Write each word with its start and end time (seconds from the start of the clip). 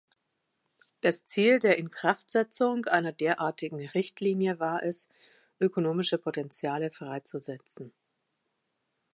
Das 1.01 1.27
Ziel 1.27 1.59
der 1.59 1.77
Inkraftsetzung 1.77 2.85
einer 2.87 3.11
derartigen 3.11 3.79
Richtlinie 3.89 4.59
war 4.59 4.81
es, 4.81 5.07
ökonomische 5.59 6.17
Potentiale 6.17 6.89
freizusetzen. 6.89 7.93